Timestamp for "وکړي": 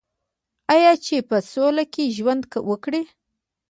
2.69-3.01